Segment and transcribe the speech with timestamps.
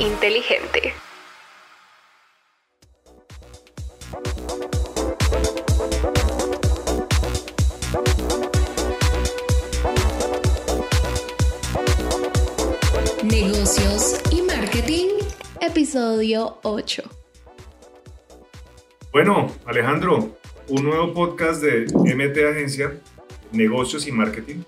[0.00, 0.94] inteligente.
[13.24, 15.08] Negocios y marketing,
[15.60, 17.02] episodio 8.
[19.12, 20.36] Bueno, Alejandro,
[20.68, 23.00] un nuevo podcast de MT Agencia,
[23.52, 24.62] Negocios y Marketing.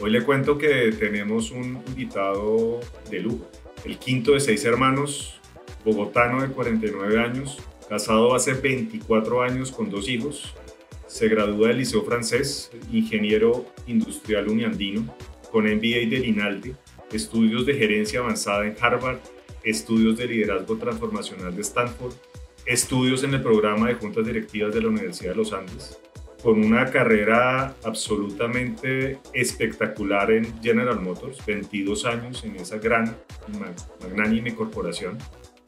[0.00, 3.48] Hoy le cuento que tenemos un invitado de lujo,
[3.84, 5.40] el quinto de seis hermanos,
[5.84, 10.54] bogotano de 49 años, casado hace 24 años con dos hijos,
[11.06, 15.14] se gradúa del Liceo Francés, ingeniero industrial uniandino,
[15.52, 16.74] con MBA de INALDE,
[17.12, 19.18] estudios de gerencia avanzada en Harvard,
[19.62, 22.14] estudios de liderazgo transformacional de Stanford,
[22.66, 26.00] estudios en el programa de juntas directivas de la Universidad de los Andes,
[26.44, 33.16] con una carrera absolutamente espectacular en General Motors, 22 años en esa gran,
[34.02, 35.16] magnánime corporación,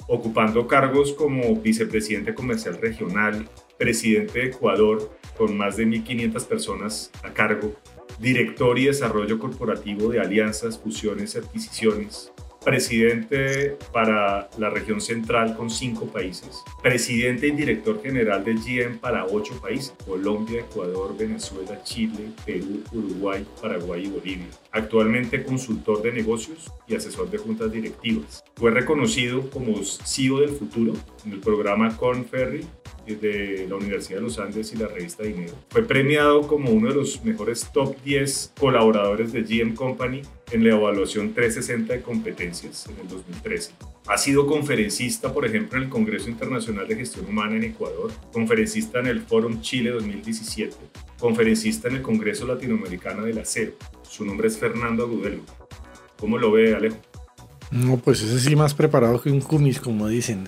[0.06, 7.32] ocupando cargos como vicepresidente comercial regional, presidente de Ecuador, con más de 1.500 personas a
[7.32, 7.72] cargo,
[8.20, 12.34] director y desarrollo corporativo de alianzas, fusiones y adquisiciones,
[12.66, 19.24] presidente para la región central con cinco países, presidente y director general de GM para
[19.24, 24.48] ocho países, Colombia, Ecuador, Venezuela, Chile, Perú, Uruguay, Paraguay y Bolivia.
[24.76, 28.44] Actualmente consultor de negocios y asesor de juntas directivas.
[28.56, 30.92] Fue reconocido como CEO del futuro
[31.24, 32.66] en el programa Conferry
[33.06, 35.54] de la Universidad de los Andes y la revista Dinero.
[35.70, 40.74] Fue premiado como uno de los mejores top 10 colaboradores de GM Company en la
[40.74, 43.72] evaluación 360 de competencias en el 2013.
[44.08, 49.00] Ha sido conferencista, por ejemplo, en el Congreso Internacional de Gestión Humana en Ecuador, conferencista
[49.00, 50.76] en el Fórum Chile 2017,
[51.18, 53.72] conferencista en el Congreso Latinoamericano del Acero.
[54.16, 55.42] Su nombre es Fernando Agudelo.
[56.18, 56.96] ¿Cómo lo ve, Alejo?
[57.70, 60.46] No, pues ese sí más preparado que un cumis, como dicen.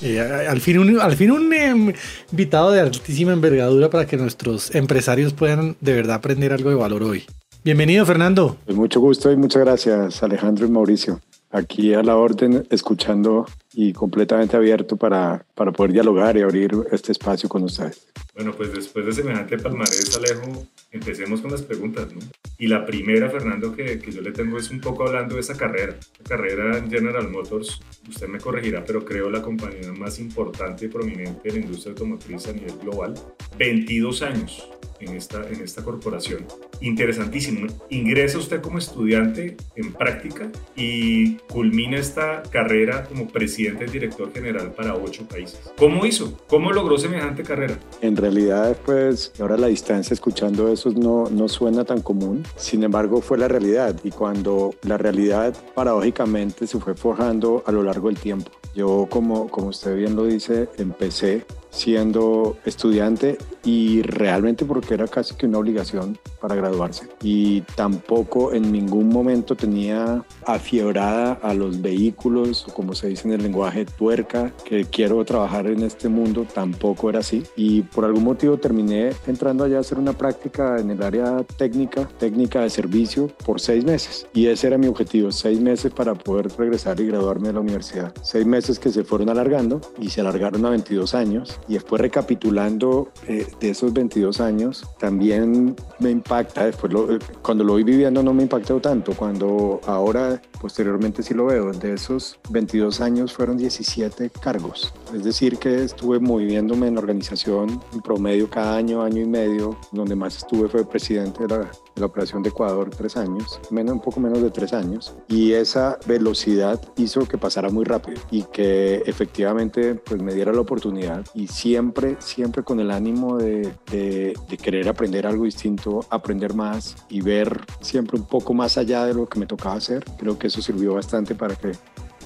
[0.00, 1.92] Eh, al fin un, al fin un em,
[2.30, 7.02] invitado de altísima envergadura para que nuestros empresarios puedan de verdad aprender algo de valor
[7.02, 7.24] hoy.
[7.62, 8.56] Bienvenido, Fernando.
[8.64, 11.20] Pues mucho gusto y muchas gracias, Alejandro y Mauricio.
[11.50, 17.12] Aquí a la orden, escuchando y completamente abierto para, para poder dialogar y abrir este
[17.12, 18.06] espacio con ustedes.
[18.34, 22.20] Bueno, pues después de semejante palmarés, Alejo, empecemos con las preguntas, ¿no?
[22.58, 25.56] Y la primera, Fernando, que, que, yo le tengo es un poco hablando de esa
[25.56, 25.96] carrera.
[26.18, 30.88] La carrera en General Motors, usted me corregirá, pero creo la compañía más importante y
[30.88, 33.14] prominente en la industria automotriz a nivel global.
[33.58, 34.68] 22 años
[35.00, 36.46] en esta, en esta corporación.
[36.80, 37.66] Interesantísimo.
[37.90, 44.72] Ingresa usted como estudiante en práctica y culmina esta carrera como presidente y director general
[44.72, 45.60] para ocho países.
[45.76, 46.36] ¿Cómo hizo?
[46.48, 47.78] ¿Cómo logró semejante carrera?
[48.00, 52.44] En realidad, pues ahora la distancia escuchando eso no, no suena tan común.
[52.56, 57.82] Sin embargo, fue la realidad y cuando la realidad paradójicamente se fue forjando a lo
[57.82, 58.50] largo del tiempo.
[58.74, 65.34] Yo, como, como usted bien lo dice, empecé siendo estudiante y realmente porque era casi
[65.34, 67.08] que una obligación para graduarse.
[67.22, 73.34] Y tampoco en ningún momento tenía afiebrada a los vehículos, o como se dice en
[73.34, 77.42] el lenguaje, tuerca, que quiero trabajar en este mundo, tampoco era así.
[77.56, 82.08] Y por algún motivo terminé entrando allá a hacer una práctica en el área técnica,
[82.18, 84.26] técnica de servicio, por seis meses.
[84.34, 88.12] Y ese era mi objetivo, seis meses para poder regresar y graduarme de la universidad.
[88.22, 91.60] Seis meses que se fueron alargando y se alargaron a 22 años.
[91.68, 97.74] Y después recapitulando eh, de esos 22 años, también me impacta, después eh, cuando lo
[97.74, 103.00] voy viviendo no me impactó tanto, cuando ahora posteriormente sí lo veo, de esos 22
[103.00, 108.76] años fueron 17 cargos, es decir que estuve moviéndome en la organización en promedio cada
[108.76, 112.50] año, año y medio, donde más estuve fue presidente de la, de la operación de
[112.50, 117.38] Ecuador tres años, menos, un poco menos de tres años, y esa velocidad hizo que
[117.38, 122.80] pasara muy rápido y que efectivamente pues me diera la oportunidad y siempre, siempre con
[122.80, 128.24] el ánimo de, de, de querer aprender algo distinto, aprender más y ver siempre un
[128.24, 130.02] poco más allá de lo que me tocaba hacer.
[130.18, 131.72] Creo que eso sirvió bastante para que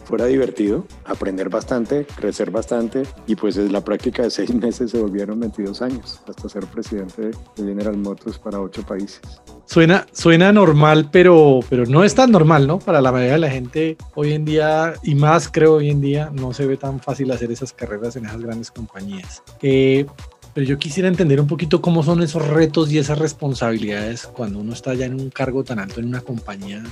[0.06, 4.98] fuera divertido, aprender bastante, crecer bastante y pues es la práctica de seis meses se
[4.98, 9.20] volvieron 22 años hasta ser presidente de General Motors para ocho países.
[9.66, 12.78] Suena, suena normal, pero, pero no es tan normal, ¿no?
[12.78, 16.30] Para la mayoría de la gente hoy en día, y más creo hoy en día,
[16.32, 19.42] no se ve tan fácil hacer esas carreras en esas grandes compañías.
[19.62, 20.06] Eh,
[20.54, 24.72] pero yo quisiera entender un poquito cómo son esos retos y esas responsabilidades cuando uno
[24.72, 26.82] está ya en un cargo tan alto en una compañía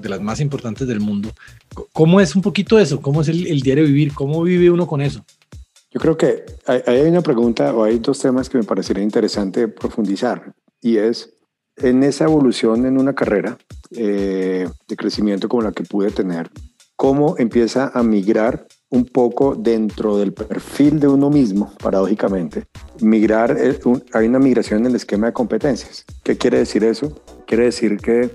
[0.00, 1.30] de las más importantes del mundo.
[1.92, 3.00] ¿Cómo es un poquito eso?
[3.00, 4.12] ¿Cómo es el, el diario vivir?
[4.14, 5.24] ¿Cómo vive uno con eso?
[5.90, 9.68] Yo creo que hay, hay una pregunta o hay dos temas que me parecería interesante
[9.68, 11.34] profundizar y es
[11.76, 13.58] en esa evolución en una carrera
[13.90, 16.50] eh, de crecimiento como la que pude tener,
[16.96, 22.64] cómo empieza a migrar un poco dentro del perfil de uno mismo, paradójicamente.
[23.00, 23.78] Migrar, eh,
[24.12, 26.04] hay una migración en el esquema de competencias.
[26.22, 27.20] ¿Qué quiere decir eso?
[27.46, 28.30] Quiere decir que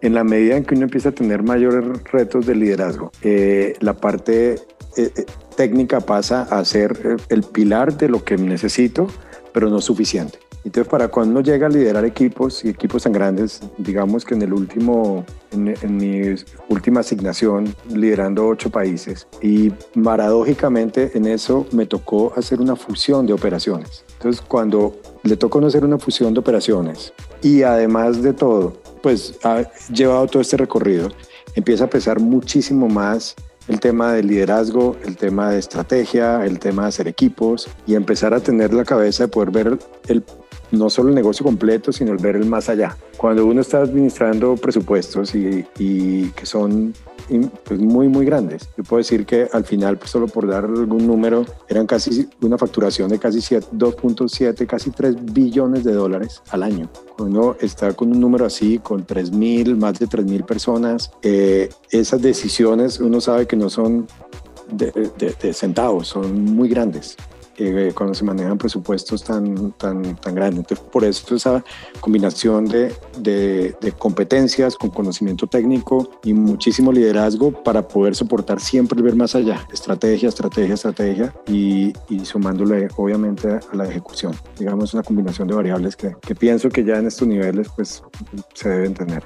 [0.00, 3.94] en la medida en que uno empieza a tener mayores retos de liderazgo, eh, la
[3.94, 4.56] parte
[4.96, 5.10] eh,
[5.56, 9.08] técnica pasa a ser el pilar de lo que necesito,
[9.52, 10.38] pero no suficiente.
[10.64, 14.40] Entonces, para cuando uno llega a liderar equipos y equipos tan grandes, digamos que en
[14.40, 16.34] el último, en, mi
[16.70, 19.70] última asignación, liderando ocho países, y
[20.02, 24.04] paradójicamente en eso me tocó hacer una fusión de operaciones.
[24.14, 27.12] Entonces, cuando le tocó hacer una fusión de operaciones
[27.42, 31.10] y además de todo, pues ha llevado todo este recorrido,
[31.54, 33.36] empieza a pesar muchísimo más
[33.68, 38.32] el tema de liderazgo, el tema de estrategia, el tema de hacer equipos y empezar
[38.32, 39.78] a tener la cabeza de poder ver
[40.08, 40.24] el
[40.74, 42.96] no solo el negocio completo, sino el ver el más allá.
[43.16, 46.92] Cuando uno está administrando presupuestos y, que son
[47.64, 51.06] pues, muy, muy grandes, yo puedo decir que al final, pues, solo por dar algún
[51.06, 56.88] número, eran casi una facturación de casi 2.7, casi 3 billones de dólares al año.
[57.16, 61.10] Cuando uno está con un número así, con 3 mil, más de 3 mil personas,
[61.22, 64.06] eh, esas decisiones uno sabe que no son
[64.70, 67.16] de, centavos, son muy grandes.
[67.56, 70.60] Eh, cuando se manejan presupuestos tan, tan, tan grandes.
[70.60, 71.64] Entonces, por eso esa
[72.00, 79.04] combinación de, de, competencias con conocimiento técnico y muchísimo liderazgo para poder soportar siempre el
[79.04, 84.34] ver más allá, estrategia, estrategia, estrategia y, y sumándole obviamente a la ejecución.
[84.58, 88.02] Digamos, una combinación de variables que, que pienso que ya en estos niveles pues
[88.54, 89.22] se deben tener.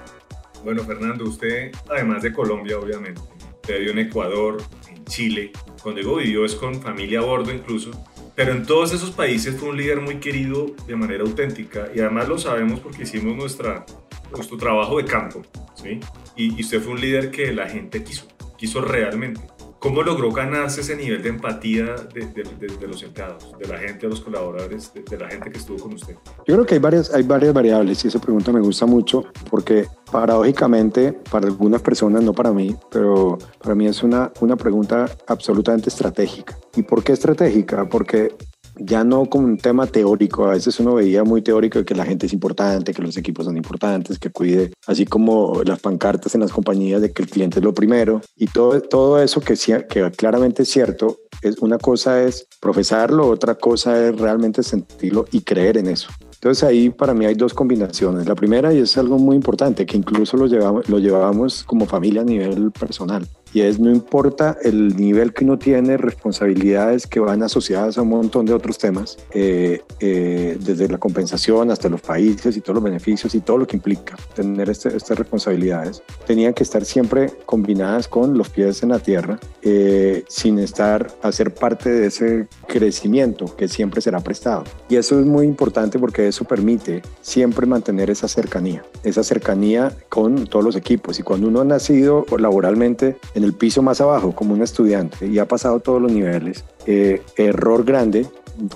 [0.64, 3.22] Bueno, Fernando, usted, además de Colombia, obviamente,
[3.66, 4.58] vivió en Ecuador,
[4.90, 5.52] en Chile.
[5.82, 7.90] Cuando digo vivió es con familia a bordo incluso.
[8.38, 12.28] Pero en todos esos países fue un líder muy querido de manera auténtica y además
[12.28, 13.84] lo sabemos porque hicimos nuestra,
[14.30, 15.42] nuestro trabajo de campo,
[15.74, 15.98] ¿sí?
[16.36, 19.40] Y, y usted fue un líder que la gente quiso, quiso realmente.
[19.78, 24.20] ¿Cómo logró ganarse ese nivel de empatía de, los empleados, de la gente, de los
[24.20, 26.16] colaboradores, de, la gente que estuvo con usted?
[26.46, 29.86] Yo creo que hay varias, hay varias variables y esa pregunta me gusta mucho porque
[30.10, 35.90] paradójicamente para algunas personas, no para mí, pero para mí es una, una pregunta absolutamente
[35.90, 36.58] estratégica.
[36.74, 37.88] ¿Y por qué estratégica?
[37.88, 38.34] Porque
[38.78, 42.26] ya no como un tema teórico, a veces uno veía muy teórico que la gente
[42.26, 46.52] es importante, que los equipos son importantes, que cuide, así como las pancartas en las
[46.52, 49.54] compañías de que el cliente es lo primero y todo, todo eso que,
[49.88, 55.42] que claramente es cierto, es, una cosa es profesarlo, otra cosa es realmente sentirlo y
[55.42, 56.08] creer en eso.
[56.34, 58.28] Entonces ahí para mí hay dos combinaciones.
[58.28, 62.22] La primera, y es algo muy importante, que incluso lo llevamos, lo llevamos como familia
[62.22, 67.42] a nivel personal y es no importa el nivel que uno tiene, responsabilidades que van
[67.42, 72.56] asociadas a un montón de otros temas, eh, eh, desde la compensación hasta los países
[72.56, 76.62] y todos los beneficios y todo lo que implica tener este, estas responsabilidades, tenían que
[76.62, 81.90] estar siempre combinadas con los pies en la tierra, eh, sin estar a ser parte
[81.90, 84.64] de ese crecimiento que siempre será prestado.
[84.88, 90.46] Y eso es muy importante porque eso permite siempre mantener esa cercanía, esa cercanía con
[90.46, 91.18] todos los equipos.
[91.18, 95.38] Y cuando uno ha nacido laboralmente, en el piso más abajo como un estudiante y
[95.38, 98.26] ha pasado todos los niveles, eh, error grande,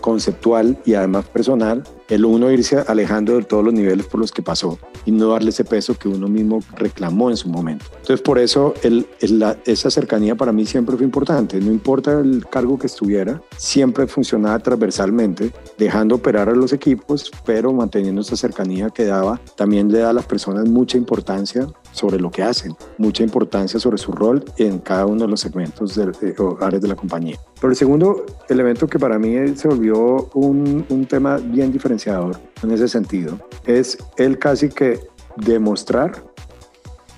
[0.01, 4.43] conceptual y además personal, el uno irse alejando de todos los niveles por los que
[4.43, 7.87] pasó y no darle ese peso que uno mismo reclamó en su momento.
[7.93, 9.07] Entonces por eso el,
[9.65, 14.59] esa cercanía para mí siempre fue importante, no importa el cargo que estuviera, siempre funcionaba
[14.59, 20.11] transversalmente, dejando operar a los equipos, pero manteniendo esa cercanía que daba, también le da
[20.11, 24.81] a las personas mucha importancia sobre lo que hacen, mucha importancia sobre su rol en
[24.81, 27.39] cada uno de los segmentos de, o áreas de la compañía.
[27.59, 31.73] Pero el segundo elemento que para mí se volvió un, un tema bien
[32.07, 35.01] en ese sentido es el casi que
[35.37, 36.25] demostrar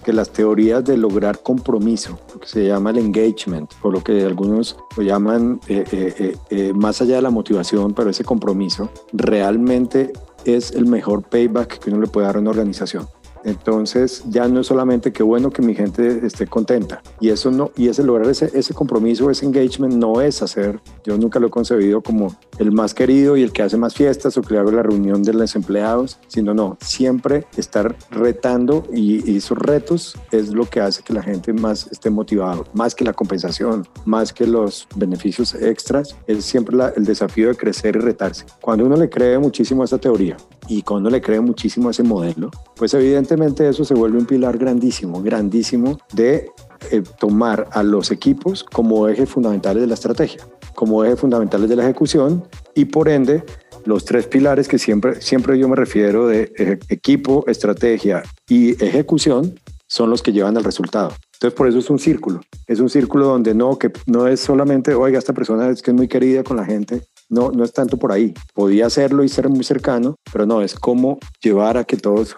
[0.04, 4.24] que las teorías de lograr compromiso, lo que se llama el engagement, o lo que
[4.24, 10.12] algunos lo llaman eh, eh, eh, más allá de la motivación, pero ese compromiso, realmente
[10.44, 13.08] es el mejor payback que uno le puede dar a una organización.
[13.44, 17.70] Entonces ya no es solamente que bueno que mi gente esté contenta y eso no
[17.76, 20.80] y ese lograr ese, ese compromiso, ese engagement no es hacer.
[21.04, 24.36] Yo nunca lo he concebido como el más querido y el que hace más fiestas
[24.36, 29.58] o que haga la reunión de los empleados, sino no, siempre estar retando y, esos
[29.58, 33.86] retos es lo que hace que la gente más esté motivado, más que la compensación,
[34.04, 38.46] más que los beneficios extras, es siempre el desafío de crecer y retarse.
[38.60, 40.36] Cuando uno le cree muchísimo a esa teoría
[40.68, 42.50] y cuando le cree muchísimo a ese modelo,
[42.84, 46.50] pues evidentemente eso se vuelve un pilar grandísimo, grandísimo de
[46.90, 51.76] eh, tomar a los equipos como ejes fundamentales de la estrategia, como ejes fundamentales de
[51.76, 53.42] la ejecución y por ende
[53.86, 60.10] los tres pilares que siempre, siempre yo me refiero de equipo, estrategia y ejecución son
[60.10, 61.14] los que llevan al resultado.
[61.34, 62.42] Entonces, por eso es un círculo.
[62.66, 65.96] Es un círculo donde no, que no es solamente, oiga, esta persona es que es
[65.96, 67.02] muy querida con la gente.
[67.34, 68.32] No, no es tanto por ahí.
[68.54, 72.36] Podía hacerlo y ser muy cercano, pero no, es como llevar a que todos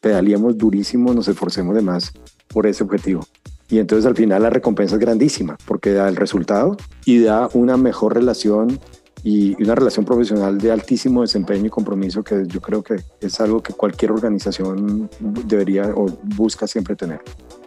[0.00, 2.12] pedaleemos durísimo, nos esforcemos de más
[2.48, 3.24] por ese objetivo.
[3.68, 7.76] Y entonces al final la recompensa es grandísima porque da el resultado y da una
[7.76, 8.80] mejor relación
[9.22, 13.62] y una relación profesional de altísimo desempeño y compromiso que yo creo que es algo
[13.62, 15.08] que cualquier organización
[15.46, 17.20] debería o busca siempre tener.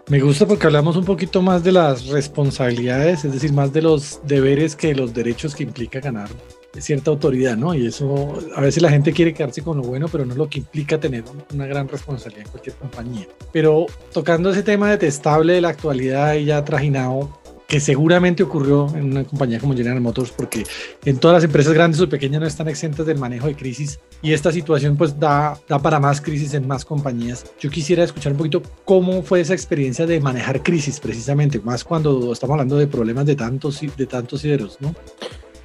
[0.09, 4.21] Me gusta porque hablamos un poquito más de las responsabilidades, es decir, más de los
[4.25, 6.29] deberes que los derechos que implica ganar
[6.77, 7.73] cierta autoridad, ¿no?
[7.73, 10.49] Y eso, a veces la gente quiere quedarse con lo bueno, pero no es lo
[10.49, 13.27] que implica tener una gran responsabilidad en cualquier compañía.
[13.51, 17.29] Pero tocando ese tema detestable de la actualidad y ya trajinado,
[17.67, 20.63] que seguramente ocurrió en una compañía como General Motors, porque
[21.03, 24.31] en todas las empresas grandes o pequeñas no están exentas del manejo de crisis y
[24.31, 27.45] esta situación pues da, da para más crisis en más compañías.
[27.59, 32.31] Yo quisiera escuchar un poquito cómo fue esa experiencia de manejar crisis precisamente, más cuando
[32.31, 34.95] estamos hablando de problemas de tantos, de tantos sideros, ¿no?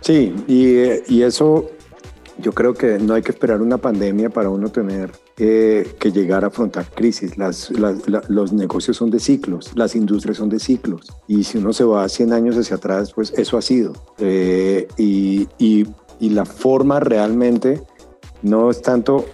[0.02, 1.70] Sí, y, y eso
[2.38, 6.44] yo creo que no hay que esperar una pandemia para uno tener eh, que llegar
[6.44, 7.38] a afrontar crisis.
[7.38, 11.06] Las, los negocios son de ciclos, las industrias son de ciclos.
[11.28, 13.92] Y si uno se va 100 años hacia atrás, pues eso ha sido.
[14.18, 15.86] Eh, y, y,
[16.18, 17.82] y la forma realmente
[18.42, 19.24] no es tanto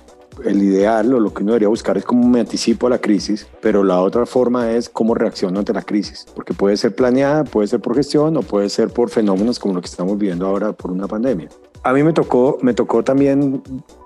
[0.45, 3.47] el ideal o lo que uno debería buscar es cómo me anticipo a la crisis,
[3.61, 7.69] pero la otra forma es cómo reacciono ante la crisis, porque puede ser planeada, puede
[7.69, 10.91] ser por gestión o puede ser por fenómenos como lo que estamos viviendo ahora por
[10.91, 11.49] una pandemia.
[11.83, 13.63] A mí me tocó, me tocó también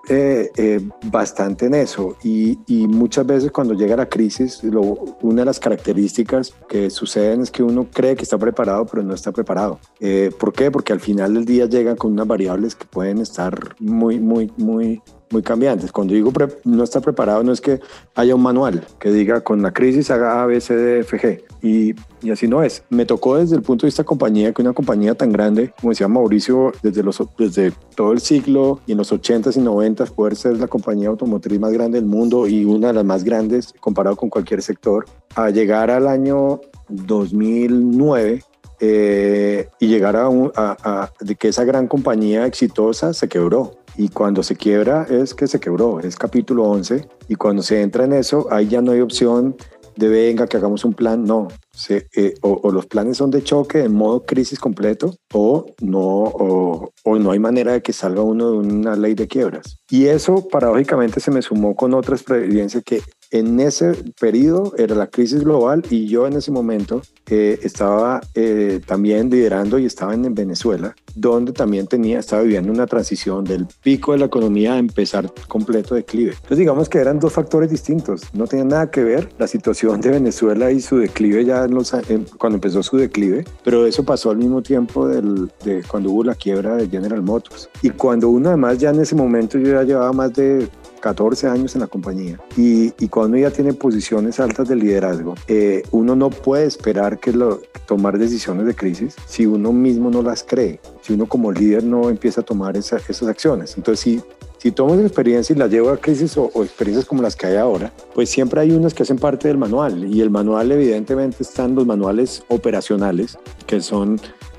[0.08, 4.82] eh, eh, bastante en eso y, y, muchas veces cuando llega la crisis, lo,
[5.22, 9.14] una de las características que suceden es que uno cree que está preparado, pero no
[9.14, 9.78] está preparado.
[10.00, 10.70] Eh, ¿Por qué?
[10.70, 15.00] Porque al final del día llegan con unas variables que pueden estar muy, muy, muy
[15.32, 15.90] muy cambiantes.
[15.90, 16.32] Cuando digo
[16.64, 17.80] no está preparado, no es que
[18.14, 21.42] haya un manual que diga con la crisis haga A, B, C, D, F, G.
[21.62, 21.94] Y,
[22.26, 22.82] y, así no es.
[22.90, 26.08] Me tocó desde el punto de vista compañía, que una compañía tan grande, como decía
[26.08, 30.58] Mauricio, desde, los, desde todo el siglo y en los 80s y 90s, poder ser
[30.58, 34.28] la compañía automotriz más grande del mundo y una de las más grandes comparado con
[34.28, 38.42] cualquier sector, a llegar al año 2009
[38.80, 44.42] eh, y llegar a, a, de que esa gran compañía exitosa se quebró y cuando
[44.42, 48.48] se quiebra es que se quebró, es capítulo 11 y cuando se entra en eso,
[48.50, 49.56] ahí ya no hay opción
[49.96, 53.82] de venga que hagamos un plan, no, se, eh, o, los planes son de choque
[53.84, 58.52] en modo crisis completo o no, o, o, no hay manera de que salga uno
[58.52, 59.76] de una ley de quiebras.
[59.90, 63.02] Y eso paradójicamente se me sumó con otra experiencia que
[63.32, 68.80] en ese periodo era la crisis global y yo en ese momento eh, estaba eh,
[68.86, 74.12] también liderando y estaba en Venezuela, donde también tenía, estaba viviendo una transición del pico
[74.12, 76.32] de la economía a empezar completo declive.
[76.32, 80.10] Entonces digamos que eran dos factores distintos, no tenían nada que ver la situación de
[80.10, 81.92] Venezuela y su declive ya en los,
[82.38, 86.34] cuando empezó su declive, pero eso pasó al mismo tiempo del, de cuando hubo la
[86.34, 87.70] quiebra de General Motors.
[87.80, 90.68] Y cuando uno además ya en ese momento yo ya llevaba más de
[91.02, 96.16] 14 años en la compañía y, cuando ya tiene posiciones altas de liderazgo, eh, uno
[96.16, 100.80] no puede esperar que lo, tomar decisiones de crisis si uno mismo no las cree,
[101.02, 103.76] si uno como líder no empieza a tomar esa, esas acciones.
[103.76, 104.22] Entonces, si,
[104.56, 107.48] si tomo esa experiencia y la llevo a crisis o, o, experiencias como las que
[107.48, 111.42] hay ahora, pues siempre hay unas que hacen parte del manual y el manual evidentemente
[111.42, 114.18] están los manuales operacionales, que son,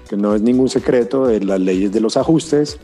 [0.09, 2.77] que no es ningún secreto de las leyes de los ajustes,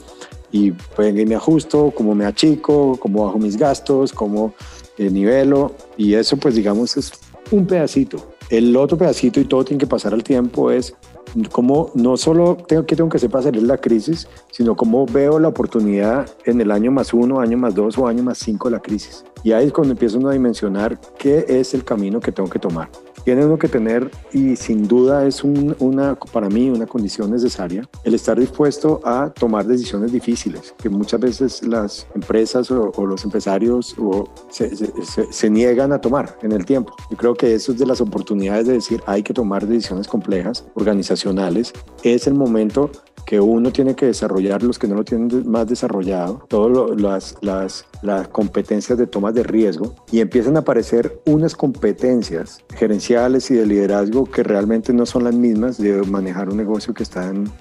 [0.52, 4.54] y pues me ajusto, cómo me achico, cómo bajo mis gastos, cómo
[4.98, 7.12] eh, nivelo y eso pues digamos es
[7.52, 8.34] un pedacito.
[8.50, 10.96] El otro pedacito y todo tiene que pasar al tiempo es
[11.52, 15.06] cómo no solo tengo que tengo que hacer para salir de la crisis, sino cómo
[15.06, 18.70] veo la oportunidad en el año más uno, año más dos o año más cinco
[18.70, 19.24] de la crisis.
[19.44, 22.90] Y ahí es cuando empiezo a dimensionar qué es el camino que tengo que tomar
[23.24, 28.14] tiene uno que tener, y sin duda es una, para mí una condición necesaria, el
[28.14, 34.30] estar dispuesto a tomar decisiones difíciles, que muchas veces las empresas o, los empresarios o
[34.50, 34.70] se,
[35.32, 36.96] se, niegan a tomar en el tiempo.
[37.10, 40.66] Yo creo que eso es de las oportunidades de decir hay que tomar decisiones complejas,
[40.76, 41.74] organizacionales.
[42.04, 42.92] Es el momento
[43.30, 47.86] que uno tiene que desarrollar, los que no lo tienen más desarrollado, todas las, las,
[48.02, 53.66] las competencias de toma de riesgo y empiezan a aparecer unas competencias gerenciales y de
[53.66, 57.52] liderazgo que realmente no son las mismas de manejar un negocio que está en,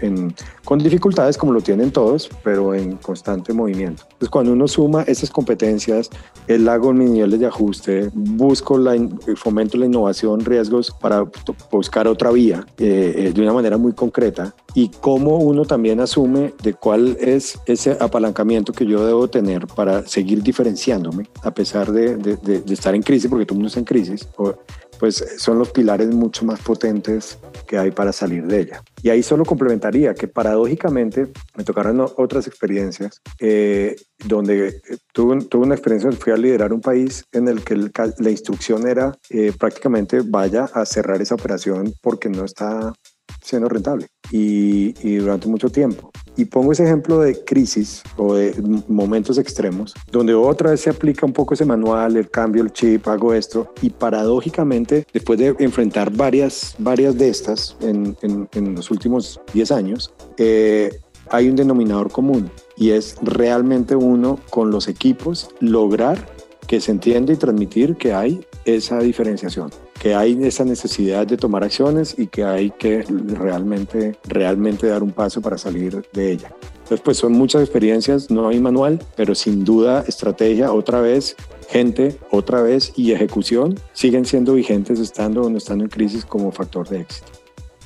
[0.00, 4.04] en, con dificultades como lo tienen todos, pero en constante movimiento.
[4.04, 6.10] Entonces cuando uno suma esas competencias,
[6.46, 8.96] el hago mis niveles de ajuste, busco la,
[9.36, 11.26] fomento la innovación, riesgos para
[11.70, 16.54] buscar otra vía eh, eh, de una manera muy concreta y cómo uno también asume
[16.62, 22.62] de cuál es ese apalancamiento que yo debo tener para seguir diferenciándome a pesar de,
[22.68, 24.28] estar en crisis, porque todo el mundo está en crisis,
[25.00, 28.82] pues son los pilares mucho más potentes que hay para salir de ella.
[29.02, 35.74] Y ahí solo complementaría que paradójicamente me tocaron otras experiencias eh, donde eh, tuve, una
[35.74, 40.64] experiencia, fui a liderar un país en el que la instrucción era eh, prácticamente vaya
[40.72, 42.92] a cerrar esa operación porque no está
[43.48, 46.10] siendo rentable y, y, durante mucho tiempo.
[46.36, 48.54] Y pongo ese ejemplo de crisis o de
[48.86, 53.08] momentos extremos, donde otra vez se aplica un poco ese manual, el cambio, el chip,
[53.08, 58.90] hago esto, y paradójicamente, después de enfrentar varias, varias de estas en, en, en los
[58.90, 60.90] últimos 10 años, eh,
[61.30, 66.26] hay un denominador común y es realmente uno con los equipos lograr
[66.66, 71.64] que se entienda y transmitir que hay esa diferenciación que hay esa necesidad de tomar
[71.64, 76.52] acciones y que hay que realmente, realmente dar un paso para salir de ella.
[76.88, 81.36] Entonces, pues son muchas experiencias, no hay manual, pero sin duda estrategia, otra vez,
[81.68, 86.50] gente, otra vez y ejecución siguen siendo vigentes estando o no estando en crisis como
[86.50, 87.26] factor de éxito.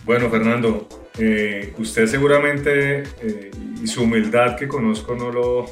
[0.05, 0.87] Bueno, Fernando,
[1.19, 3.51] eh, usted seguramente eh,
[3.83, 5.67] y su humildad que conozco no lo,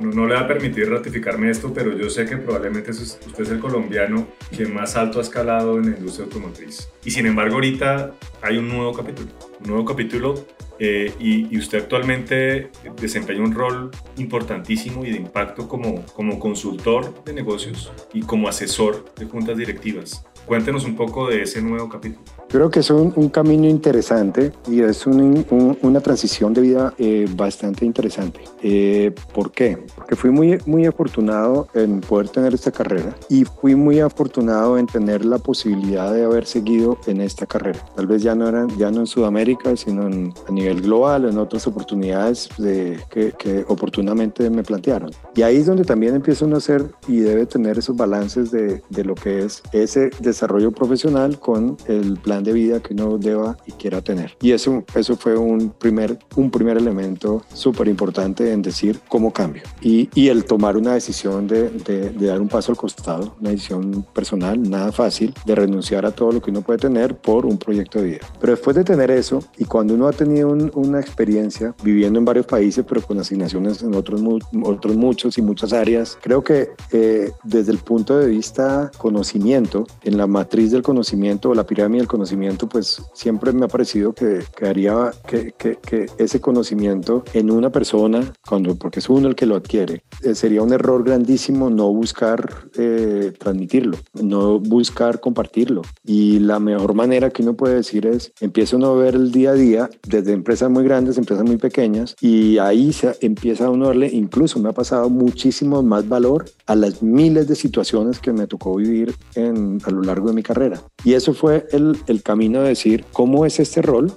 [0.00, 3.58] no, le va a permitir ratificarme esto, pero yo sé que probablemente usted es el
[3.58, 6.90] colombiano que más alto ha escalado en la industria automotriz.
[7.04, 9.28] Y sin embargo, ahorita hay un nuevo capítulo,
[9.60, 10.46] un nuevo capítulo
[10.78, 17.32] eh, y, usted actualmente desempeña un rol importantísimo y de impacto como, como consultor de
[17.32, 20.26] negocios y como asesor de juntas directivas.
[20.46, 22.24] Cuéntenos un poco de ese nuevo capítulo.
[22.48, 28.40] Creo que es un, camino interesante y es una transición de vida eh, bastante interesante.
[28.62, 29.78] Eh, ¿Por qué?
[29.96, 34.86] Porque fui muy, muy afortunado en poder tener esta carrera y fui muy afortunado en
[34.86, 37.84] tener la posibilidad de haber seguido en esta carrera.
[37.96, 41.66] Tal vez ya no, era, ya no en Sudamérica, sino a nivel global, en otras
[41.66, 45.10] oportunidades de, que, que, oportunamente me plantearon.
[45.34, 48.82] Y ahí es donde también empieza uno a hacer y debe tener esos balances de,
[48.88, 50.35] de lo que es ese desarrollo
[50.74, 54.36] profesional con el plan de vida que uno deba y quiera tener.
[54.40, 59.62] Y eso, eso fue un primer, un primer elemento súper importante en decir cómo cambio.
[59.80, 64.04] Y, y, el tomar una decisión de, de, dar un paso al costado, una decisión
[64.12, 68.00] personal, nada fácil, de renunciar a todo lo que uno puede tener por un proyecto
[68.00, 68.26] de vida.
[68.40, 72.46] Pero después de tener eso, y cuando uno ha tenido una experiencia viviendo en varios
[72.46, 74.20] países, pero con asignaciones en otros,
[74.64, 80.16] otros muchos y muchas áreas, creo que eh, desde el punto de vista conocimiento, en
[80.16, 84.40] la matriz del conocimiento o la pirámide del conocimiento, pues siempre me ha parecido que,
[84.56, 89.34] que haría que, que, que, ese conocimiento en una persona, cuando, porque es uno el
[89.34, 95.82] que lo adquiere, eh, sería un error grandísimo no buscar eh, transmitirlo, no buscar compartirlo.
[96.04, 99.50] Y la mejor manera que uno puede decir es, empieza uno a ver el día
[99.50, 103.88] a día desde empresas muy grandes, empresas muy pequeñas, y ahí se empieza uno a
[103.88, 108.46] darle, incluso me ha pasado muchísimo más valor a las miles de situaciones que me
[108.46, 110.80] tocó vivir en, a lo largo de mi carrera.
[111.04, 114.12] Y eso fue el, el camino de decir, ¿cómo es este rol?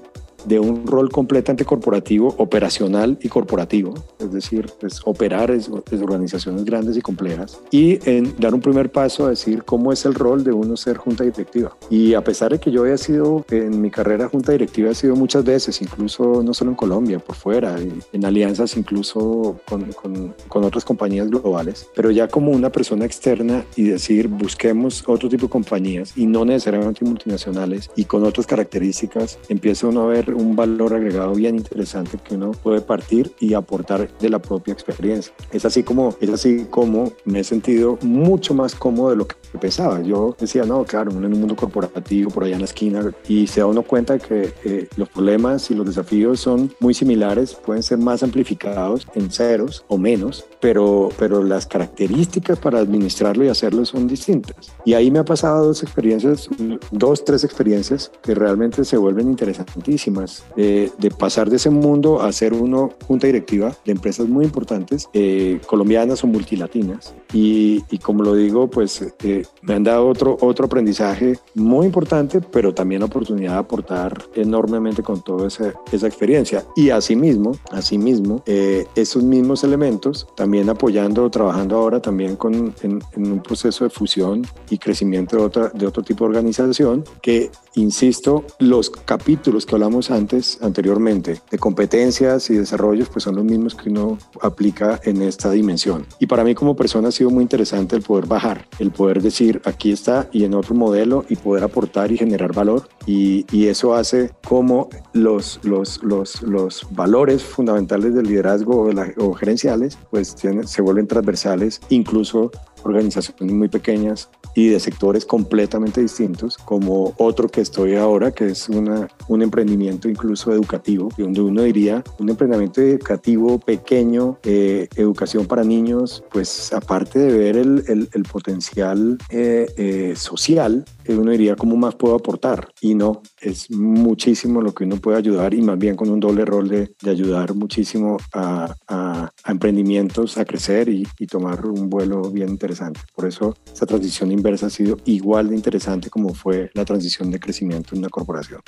[0.46, 6.98] De un rol completamente corporativo, operacional y corporativo, es decir, pues, operar es, organizaciones grandes
[6.98, 10.52] y complejas, y en dar un primer paso a decir cómo es el rol de
[10.52, 11.76] uno ser junta directiva.
[11.90, 15.16] Y a pesar de que yo haya sido en mi carrera junta directiva, he sido
[15.16, 17.76] muchas veces, incluso no solo en Colombia, por fuera,
[18.14, 23.64] en alianzas incluso con, con, con otras compañías globales, pero ya como una persona externa
[23.76, 29.40] y decir busquemos otro tipo de compañías y no necesariamente multinacionales y con otras características,
[29.50, 34.10] empieza uno a ver un valor agregado bien interesante que uno puede partir y aportar
[34.20, 35.34] de la propia experiencia.
[35.52, 39.36] Es así como, es así como me he sentido mucho más cómodo de lo que
[39.60, 40.02] pensaba.
[40.02, 43.62] Yo decía, no, claro, en un mundo corporativo por allá en la esquina y se
[43.62, 47.98] da uno cuenta que eh, los problemas y los desafíos son muy similares, pueden ser
[47.98, 54.08] más amplificados en ceros o menos, pero, pero las características para administrarlo y hacerlo son
[54.08, 54.72] distintas.
[54.86, 56.50] Y ahí me ha pasado dos experiencias,
[56.92, 60.19] dos, tres experiencias que realmente se vuelven interesantísimas,
[60.56, 65.60] de pasar de ese mundo a ser uno junta directiva de empresas muy importantes, eh,
[65.68, 67.14] colombianas o multilatinas.
[67.34, 72.42] Y, y, como lo digo, pues eh, me han dado otro, otro aprendizaje muy importante,
[72.42, 76.66] pero también la oportunidad de aportar enormemente con toda esa, esa experiencia.
[76.76, 83.32] Y asimismo, asimismo eh, esos mismos elementos, también apoyando, trabajando ahora también con, en, en
[83.32, 88.46] un proceso de fusión y crecimiento de, otra, de otro tipo de organización que insisto,
[88.60, 93.90] los capítulos que hablamos antes, anteriormente, de competencias y desarrollos, pues son los mismos que
[93.90, 96.06] uno aplica en esta dimensión.
[96.20, 99.62] Y para mí como persona ha sido muy interesante el poder bajar, el poder decir,
[99.66, 102.88] aquí está y en otro modelo y poder aportar y generar valor.
[103.06, 109.12] Y, y eso hace como los, los, los, los valores fundamentales del liderazgo o, la,
[109.18, 112.52] o gerenciales, pues tienen, se vuelven transversales, incluso
[112.84, 118.68] organizaciones muy pequeñas y de sectores completamente distintos, como otro que estoy ahora, que es
[118.70, 125.64] una, un emprendimiento incluso educativo, donde uno diría un emprendimiento educativo pequeño, eh, educación para
[125.64, 130.86] niños, pues aparte de ver el, el, potencial eh, eh, social,
[131.18, 135.54] uno diría cómo más puedo aportar y no, es muchísimo lo que uno puede ayudar
[135.54, 140.38] y más bien con un doble rol de, de ayudar muchísimo a, a, a, emprendimientos
[140.38, 143.00] a crecer y, y tomar un vuelo bien interesante.
[143.16, 147.40] Por eso esa transición inversa ha sido igual de interesante como fue la transición de
[147.40, 148.62] crecimiento en una corporación.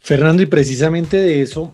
[0.00, 1.72] Fernando, y precisamente de eso,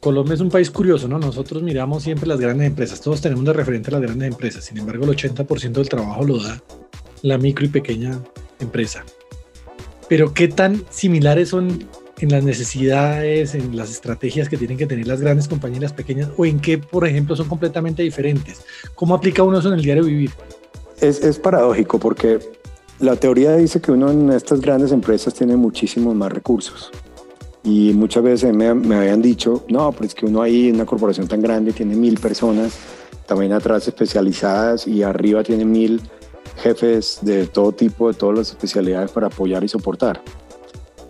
[0.00, 1.18] Colombia es un país curioso, ¿no?
[1.18, 4.78] Nosotros miramos siempre las grandes empresas, todos tenemos de referente a las grandes empresas, sin
[4.78, 6.62] embargo el 80% del trabajo lo da
[7.22, 8.18] la micro y pequeña
[8.60, 9.04] empresa.
[10.08, 11.86] Pero ¿qué tan similares son
[12.20, 16.30] en las necesidades, en las estrategias que tienen que tener las grandes compañías las pequeñas,
[16.36, 18.62] o en qué, por ejemplo, son completamente diferentes?
[18.94, 20.30] ¿Cómo aplica uno eso en el diario vivir?
[21.00, 22.40] Es, es paradójico porque
[22.98, 26.90] la teoría dice que uno en estas grandes empresas tiene muchísimos más recursos.
[27.62, 30.86] Y muchas veces me, me, habían dicho, no, pero es que uno ahí en una
[30.86, 32.72] corporación tan grande tiene mil personas,
[33.26, 36.00] también atrás especializadas y arriba tiene mil
[36.58, 40.22] jefes de todo tipo, de todas las especialidades para apoyar y soportar.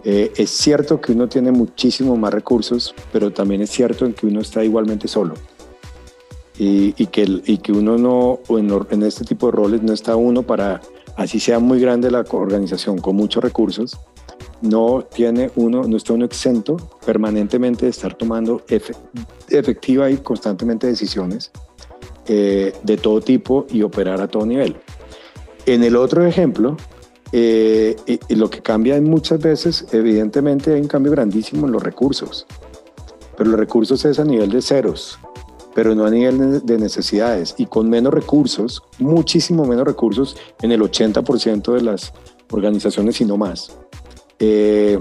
[0.05, 4.27] Eh, es cierto que uno tiene muchísimo más recursos, pero también es cierto en que
[4.27, 5.35] uno está igualmente solo.
[6.59, 10.17] Y, y, que, y que uno no, en, en este tipo de roles no está
[10.17, 10.81] uno para,
[11.17, 13.99] así sea muy grande la organización con muchos recursos,
[14.61, 18.63] no tiene uno, no está uno exento permanentemente de estar tomando
[19.49, 21.51] efectiva y constantemente decisiones
[22.27, 24.77] eh, de todo tipo y operar a todo nivel.
[25.69, 26.79] En el otro ejemplo,
[27.31, 27.95] eh,
[28.31, 32.47] lo que cambia muchas veces, evidentemente hay un cambio grandísimo en los recursos,
[33.37, 35.19] pero los recursos es a nivel de ceros,
[35.75, 40.81] pero no a nivel de necesidades y con menos recursos, muchísimo menos recursos en el
[40.81, 42.15] 80% de las
[42.51, 43.77] organizaciones y no más.
[44.39, 44.99] Eh,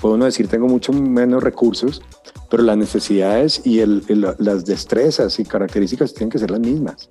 [0.00, 2.02] puedo uno decir tengo mucho menos recursos,
[2.48, 7.08] pero las necesidades y las destrezas y características tienen que ser las mismas.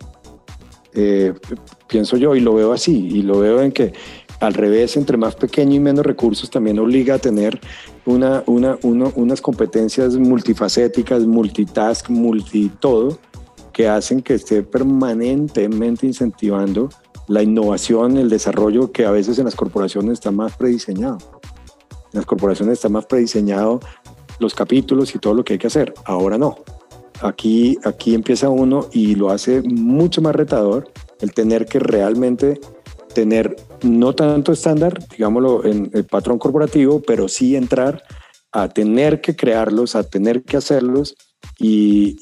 [0.94, 1.34] Eh,
[1.92, 3.92] pienso yo y lo veo así, y lo veo en que
[4.40, 7.60] al revés, entre más pequeño y menos recursos, también obliga a tener
[8.06, 13.20] una, una, uno, unas competencias multifacéticas, multitask, multitodo,
[13.74, 16.90] que hacen que esté permanentemente incentivando
[17.28, 21.18] la innovación, el desarrollo que a veces en las corporaciones está más prediseñado.
[22.14, 23.80] En las corporaciones está más prediseñado
[24.40, 25.94] los capítulos y todo lo que hay que hacer.
[26.06, 26.58] Ahora no.
[27.22, 32.60] Aquí, aquí empieza uno y lo hace mucho más retador el tener que realmente
[33.14, 38.04] tener no tanto estándar, digámoslo, en el patrón corporativo, pero sí entrar
[38.52, 41.16] a tener que crearlos, a tener que hacerlos
[41.58, 42.18] y,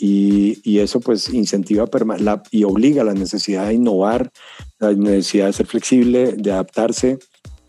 [0.63, 1.85] y, eso pues incentiva
[2.51, 4.31] y obliga a la necesidad de innovar,
[4.79, 7.19] la necesidad de ser flexible, de adaptarse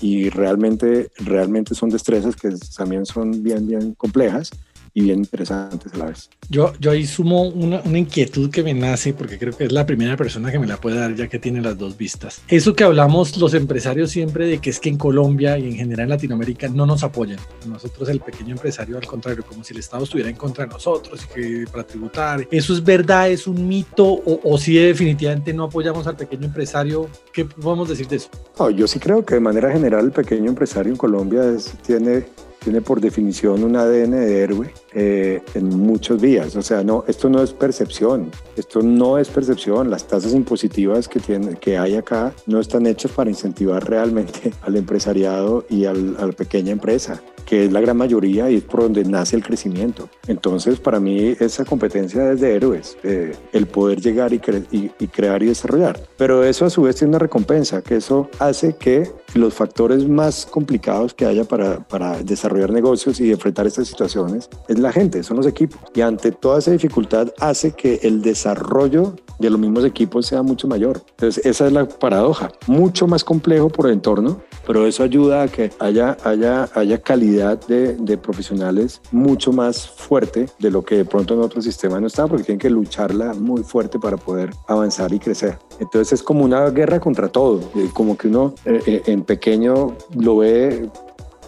[0.01, 4.51] y realmente, realmente son destrezas que también son bien, bien complejas
[4.93, 6.31] y bien interesantes a la vez.
[6.49, 9.87] Yo, yo ahí sumo una, una, inquietud que me nace, porque creo que es la
[9.87, 12.43] primera persona que me la puede dar, ya que tiene las dos vistas.
[12.49, 16.01] Eso que hablamos los empresarios siempre de que es que en Colombia y en general
[16.05, 17.39] en Latinoamérica no nos apoyan.
[17.67, 21.25] Nosotros, el pequeño empresario, al contrario, como si el Estado estuviera en contra de nosotros
[21.25, 22.47] y que para tributar.
[22.51, 23.31] ¿Eso es verdad?
[23.31, 24.05] ¿Es un mito?
[24.05, 27.09] ¿O, o si definitivamente no apoyamos al pequeño empresario?
[27.33, 28.29] ¿Qué podemos decir de eso?
[28.59, 32.25] No, yo sí creo que de manera general el pequeño empresario en Colombia es, tiene
[32.63, 36.55] tiene por definición un ADN de héroe eh, en muchos días.
[36.57, 39.91] O sea, no, esto no es percepción, esto no es percepción.
[39.91, 44.77] Las tasas impositivas que, tiene, que hay acá no están hechas para incentivar realmente al
[44.77, 48.83] empresariado y al, a la pequeña empresa que es la gran mayoría y es por
[48.83, 50.09] donde nace el crecimiento.
[50.27, 54.91] Entonces, para mí, esa competencia es de héroes, eh, el poder llegar y, cre y,
[54.99, 56.01] y, crear y desarrollar.
[56.17, 60.47] Pero eso a su vez tiene una recompensa, que eso hace que los factores más
[60.47, 65.37] complicados que haya para, para desarrollar negocios y enfrentar estas situaciones es la gente, son
[65.37, 65.81] los equipos.
[65.95, 70.69] Y ante toda esa dificultad hace que el desarrollo de los mismos equipos sea mucho
[70.69, 71.03] mayor.
[71.11, 72.53] Entonces, esa es la paradoja.
[72.67, 77.59] Mucho más complejo por el entorno, pero eso ayuda a que haya, haya, haya calidad
[77.67, 82.07] de, de, profesionales mucho más fuerte de lo que de pronto en otros sistemas no
[82.07, 85.59] está, porque tienen que lucharla muy fuerte para poder avanzar y crecer.
[85.81, 87.61] Entonces es como una guerra contra todo,
[87.95, 90.89] como que uno eh, en pequeño lo ve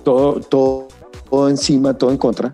[0.02, 0.88] todo, todo,
[1.30, 2.52] todo encima, todo en contra.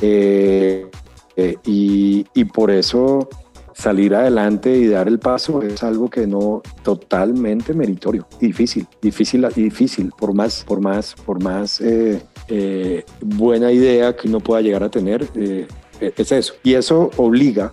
[0.00, 0.90] Eh,
[1.36, 3.28] eh, y, y por eso
[3.76, 10.10] salir adelante y dar el paso es algo que no totalmente meritorio, difícil, difícil, difícil,
[10.18, 14.88] por más, por más, por más eh, eh, buena idea que uno pueda llegar a
[14.88, 15.66] tener, eh,
[16.00, 16.54] es eso.
[16.62, 17.72] Y eso obliga,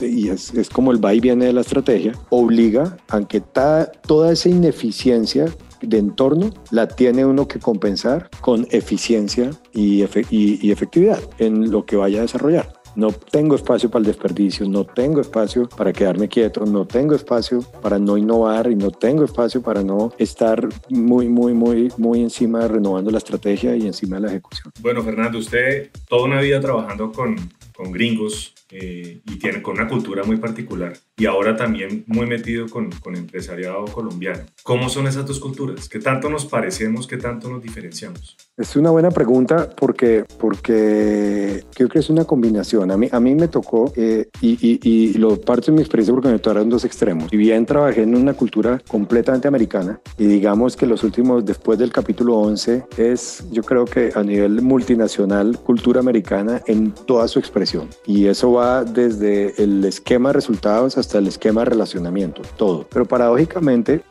[0.00, 4.32] y es, es, como el va y viene de la estrategia, obliga a que toda
[4.32, 5.46] esa ineficiencia
[5.82, 12.18] de entorno la tiene uno que compensar con eficiencia y, efectividad en lo que vaya
[12.18, 12.83] a desarrollar.
[12.96, 17.62] No tengo espacio para el desperdicio, no tengo espacio para quedarme quieto, no tengo espacio
[17.82, 22.68] para no innovar y no tengo espacio para no estar muy, muy, muy, muy encima
[22.68, 24.72] renovando la estrategia y encima de la ejecución.
[24.80, 27.36] Bueno, Fernando, usted toda una vida trabajando con,
[27.74, 32.68] con gringos eh, y tiene con una cultura muy particular y ahora también muy metido
[32.68, 34.40] con, con empresariado colombiano.
[34.62, 35.88] ¿Cómo son esas dos culturas?
[35.88, 37.06] ¿Qué tanto nos parecemos?
[37.06, 38.36] ¿Qué tanto nos diferenciamos?
[38.56, 42.90] Es una buena pregunta porque, porque creo que es una combinación.
[42.90, 46.14] A mí, a mí me tocó, eh, y, y, y, lo parte de mi experiencia
[46.14, 47.30] porque me tocaron dos extremos.
[47.30, 51.92] Si bien trabajé en una cultura completamente americana, y digamos que los últimos, después del
[51.92, 57.88] capítulo 11, es yo creo que a nivel multinacional, cultura americana en toda su expresión.
[58.06, 62.86] Y eso va desde el esquema de resultados hasta el esquema de relacionamiento, todo.
[62.90, 64.02] Pero paradójicamente,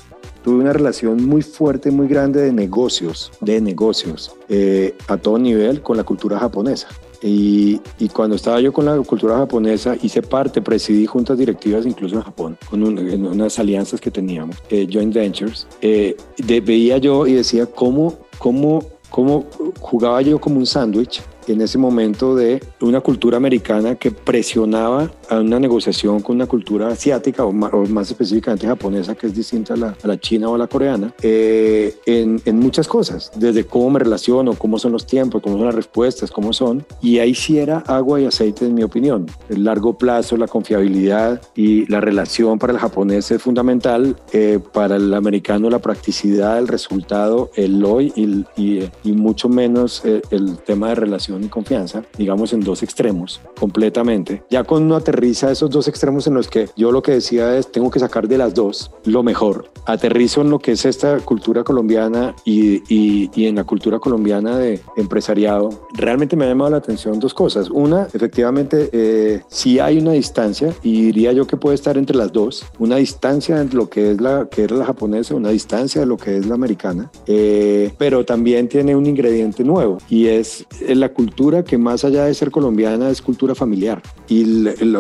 [0.44, 5.82] tuve una relación muy fuerte, muy grande de negocios, de negocios, eh, a todo nivel
[5.82, 6.88] con la cultura japonesa.
[7.22, 12.16] Y, y, cuando estaba yo con la cultura japonesa, hice parte, presidí juntas directivas incluso
[12.16, 15.66] en Japón, con en unas alianzas que teníamos, eh, joint ventures.
[15.82, 19.46] Eh, veía yo y decía cómo, cómo, cómo
[19.80, 25.42] jugaba yo como un sándwich en ese momento de una cultura americana que presionaba a
[25.42, 29.98] una negociación con una cultura asiática o más, específicamente japonesa que es distinta a la,
[30.02, 34.00] a la china o a la coreana eh, en, en, muchas cosas, desde cómo me
[34.00, 36.86] relaciono, cómo son los tiempos, cómo son las respuestas, cómo son.
[37.02, 39.26] Y ahí sí era agua y aceite en mi opinión.
[39.50, 44.96] El largo plazo, la confiabilidad y la relación para el japonés es fundamental, eh, para
[44.96, 50.22] el americano la practicidad, el resultado, el hoy y, y, y mucho menos el, eh,
[50.32, 54.44] el tema de relación y confianza, digamos en dos extremos, completamente.
[54.50, 57.72] Ya con uno aterriza esos dos extremos en los que yo lo que decía es,
[57.72, 59.70] tengo que sacar de las dos lo mejor.
[59.86, 64.58] Aterrizo en lo que es esta cultura colombiana y, y, y en la cultura colombiana
[64.58, 65.88] de empresariado.
[65.94, 67.70] Realmente me ha llamado la atención dos cosas.
[67.70, 72.34] Una, efectivamente, eh, sí hay una distancia y diría yo que puede estar entre las
[72.34, 72.66] dos.
[72.80, 76.18] Una distancia entre lo que es la, que era la japonesa, una distancia de lo
[76.18, 81.64] que es la americana, eh, pero también tiene un ingrediente nuevo y es la cultura
[81.64, 84.44] que más allá de ser colombiana es cultura familiar y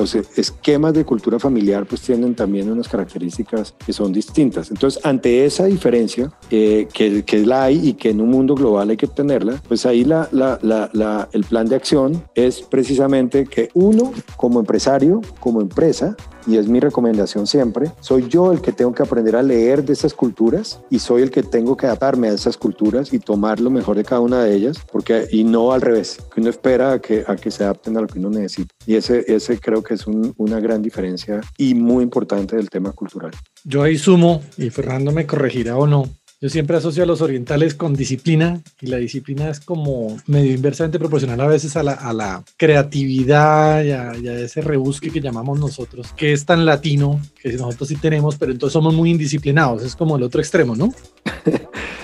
[0.03, 4.69] los esquemas de cultura familiar pues tienen también unas características que son distintas.
[4.69, 8.89] Entonces, ante esa diferencia eh, que, que, la hay y que en un mundo global
[8.89, 15.21] hay que tenerla, pues ahí el plan de acción es precisamente que uno como empresario,
[15.39, 16.15] como empresa,
[16.47, 19.93] y es mi recomendación siempre, soy yo el que tengo que aprender a leer de
[19.93, 23.69] esas culturas y soy el que tengo que adaptarme a esas culturas y tomar lo
[23.69, 26.99] mejor de cada una de ellas, porque y no al revés, que uno espera a
[26.99, 28.73] que, a que se adapten a lo que uno necesita.
[28.86, 33.32] Y ese, ese creo que es una gran diferencia y muy importante del tema cultural.
[33.63, 36.06] Yo ahí sumo, y Fernando me corregirá o no,
[36.43, 40.99] yo siempre asocio a los orientales con disciplina y la disciplina es como medio inversamente
[40.99, 45.21] proporcional a veces a la, a la creatividad y a, y a, ese rebusque que
[45.21, 49.84] llamamos nosotros, que es tan latino, que nosotros sí tenemos, pero entonces somos muy indisciplinados,
[49.84, 50.93] es como el otro extremo, ¿no?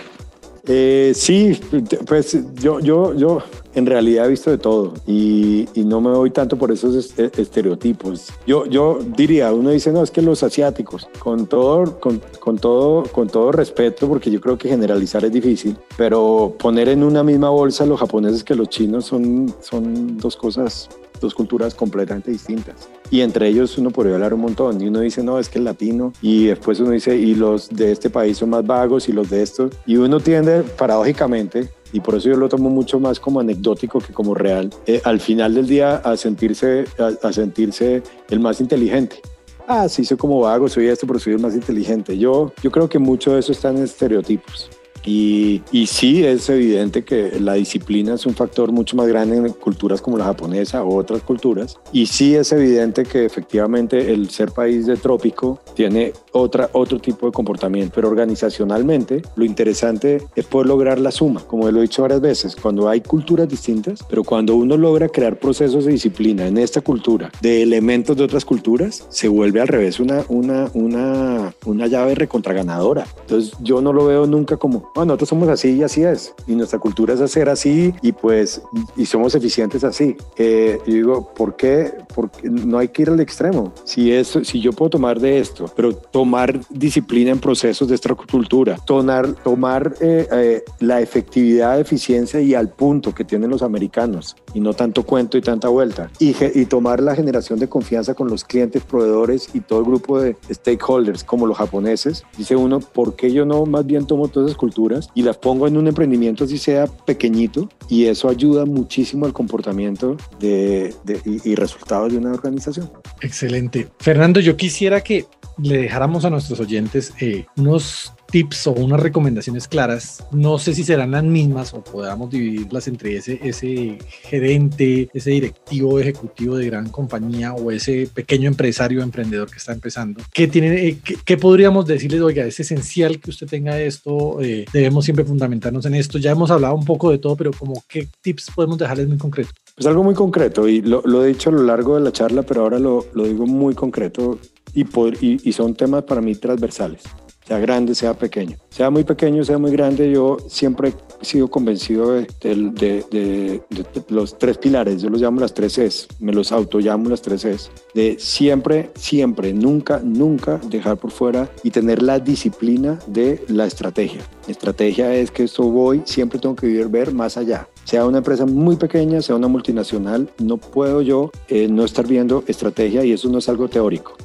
[0.72, 1.60] Eh, sí,
[2.06, 3.42] pues yo, yo, yo
[3.74, 8.32] en realidad he visto de todo y, y, no me voy tanto por esos estereotipos.
[8.46, 13.02] Yo, yo diría, uno dice, no, es que los asiáticos, con todo, con, con, todo,
[13.12, 17.50] con todo respeto, porque yo creo que generalizar es difícil, pero poner en una misma
[17.50, 20.88] bolsa los japoneses que los chinos son, son dos cosas
[21.20, 22.90] dos culturas completamente distintas.
[23.10, 24.82] Y entre ellos uno podría hablar un montón.
[24.82, 26.14] Y uno dice, no, es que el latino.
[26.22, 29.42] Y después uno dice, y los de este país son más vagos y los de
[29.42, 29.72] estos.
[29.86, 34.14] Y uno tiende, paradójicamente, y por eso yo lo tomo mucho más como anecdótico que
[34.14, 39.22] como real, eh, al final del día a sentirse, a, a sentirse el más inteligente
[39.70, 42.18] ah, sí, soy como vago, soy esto, pero soy el más inteligente.
[42.18, 44.70] Yo, yo creo que mucho de eso está en estereotipos.
[45.10, 49.50] Y, y, sí, es evidente que la disciplina es un factor mucho más grande en
[49.54, 51.80] culturas como la japonesa o otras culturas.
[51.92, 57.26] Y sí es evidente que efectivamente el ser país de trópico tiene otra, otro tipo
[57.26, 57.94] de comportamiento.
[57.96, 62.56] Pero organizacionalmente lo interesante es poder lograr la suma, como lo he dicho varias veces,
[62.56, 67.32] cuando hay culturas distintas, pero cuando uno logra crear procesos de disciplina en esta cultura
[67.42, 73.08] de elementos de otras culturas, se vuelve al revés una, una, una, una llave recontraganadora.
[73.22, 76.34] Entonces yo no lo veo nunca como No, nosotros somos así y así es.
[76.46, 78.62] Y nuestra cultura es hacer así y pues,
[78.98, 80.18] y somos eficientes así.
[80.36, 81.94] Eh, yo digo, ¿por qué?
[82.14, 83.72] Porque no hay que ir al extremo.
[83.86, 88.14] Si, es, si yo puedo tomar de esto, pero tomar disciplina en procesos de esta
[88.14, 94.36] cultura, tomar, tomar eh, eh, la efectividad, eficiencia y al punto que tienen los americanos
[94.54, 96.12] y no tanto cuento y tanta vuelta.
[96.20, 100.20] Y, y tomar la generación de confianza con los clientes, proveedores y todo el grupo
[100.20, 102.26] de stakeholders como los japoneses.
[102.38, 104.79] Dice uno, ¿por qué yo no más bien tomo todas esas culturas
[105.14, 107.70] y las pongo en un emprendimiento así sea pequeñito?
[107.88, 110.94] Y eso ayuda muchísimo al comportamiento de,
[111.26, 112.92] y, resultados de una organización.
[113.22, 113.88] Excelente.
[114.00, 115.26] Fernando, yo quisiera que
[115.58, 120.24] le dejáramos a nuestros oyentes eh, unos tips o unas recomendaciones claras.
[120.32, 126.00] No sé si serán las mismas o podamos dividirlas entre ese, ese gerente, ese directivo
[126.00, 130.22] ejecutivo de gran compañía o ese pequeño empresario emprendedor que está empezando.
[130.34, 132.22] ¿Qué, tiene, eh, qué, podríamos decirles?
[132.22, 136.18] Oiga, es esencial que usted tenga esto, eh, debemos siempre fundamentarnos en esto.
[136.18, 139.52] Ya hemos hablado un poco de todo, pero como qué tips podemos dejarles muy concreto.
[139.76, 142.44] Pues algo muy concreto y lo, lo, he dicho a lo largo de la charla,
[142.44, 144.40] pero ahora lo, lo digo muy concreto
[144.74, 147.04] y, y, y son temas para mí transversales
[147.50, 148.58] sea grande, sea pequeño.
[148.70, 153.62] Sea muy pequeño, sea muy grande, yo siempre he sido convencido de,
[154.08, 157.46] los tres pilares, yo los llamo las tres Es, me los auto llamo las tres
[157.46, 163.66] Es, de siempre, siempre, nunca, nunca dejar por fuera y tener la disciplina de la
[163.66, 164.22] estrategia.
[164.46, 168.20] La estrategia es que esto voy, siempre tengo que vivir, ver más allá sea una
[168.20, 173.14] empresa muy pequeña, sea una multinacional, no puedo yo eh, no estar viendo estrategia y
[173.14, 174.16] eso no es algo teórico.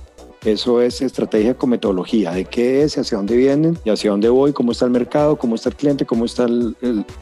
[0.44, 4.52] Eso es estrategia con metodología, de qué es, hacia dónde vienen y hacia dónde voy,
[4.52, 6.46] cómo está el mercado, cómo está el cliente, cómo está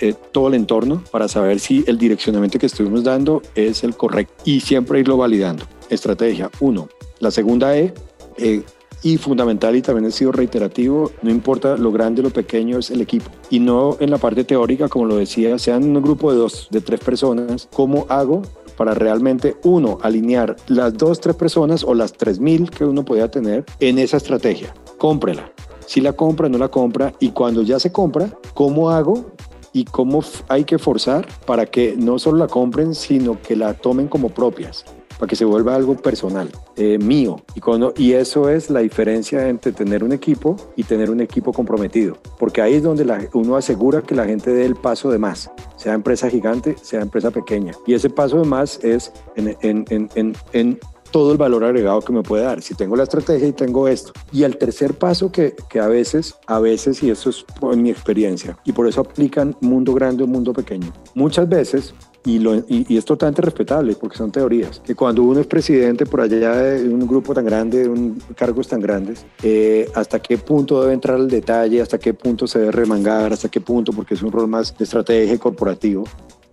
[0.00, 4.34] eh, todo el entorno para saber si el direccionamiento que estuvimos dando es el correcto
[4.44, 5.64] y siempre irlo validando.
[5.88, 6.88] Estrategia, uno.
[7.20, 7.94] La segunda E,
[8.38, 8.62] eh,
[9.02, 12.90] y fundamental y también he sido reiterativo, no importa lo grande o lo pequeño es
[12.90, 16.38] el equipo y no en la parte teórica como lo decía, sean un grupo de
[16.38, 18.42] dos, de tres personas, ¿cómo hago
[18.82, 23.30] para realmente, uno, alinear las dos, tres personas o las tres mil que uno podía
[23.30, 24.74] tener en esa estrategia.
[24.98, 25.52] Cómprela.
[25.86, 27.14] Si la compra, no la compra.
[27.20, 29.26] Y cuando ya se compra, ¿cómo hago
[29.72, 34.08] y cómo hay que forzar para que no solo la compren, sino que la tomen
[34.08, 34.84] como propias?
[35.22, 37.40] Para que se vuelva algo personal, eh, mío.
[37.54, 41.52] Y, cuando, y eso es la diferencia entre tener un equipo y tener un equipo
[41.52, 45.18] comprometido, porque ahí es donde la, uno asegura que la gente dé el paso de
[45.18, 47.72] más, sea empresa gigante, sea empresa pequeña.
[47.86, 50.80] Y ese paso de más es en, en, en, en
[51.12, 52.60] todo el valor agregado que me puede dar.
[52.60, 54.12] Si tengo la estrategia y tengo esto.
[54.32, 57.90] Y el tercer paso que, que a veces, a veces, y eso es en mi
[57.90, 60.92] experiencia, y por eso aplican mundo grande o mundo pequeño.
[61.14, 65.46] Muchas veces y, lo, y, es totalmente respetable porque son teorías, que cuando uno es
[65.46, 70.20] presidente por allá de un grupo tan grande, de un, cargos tan grandes, eh, hasta
[70.20, 73.92] qué punto debe entrar al detalle, hasta qué punto se debe remangar, hasta qué punto,
[73.92, 76.04] porque es un rol más de estrategia corporativo.